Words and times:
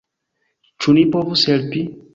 Ĉu 0.81 0.97
ni 0.99 1.07
povus 1.19 1.49
helpi? 1.53 1.89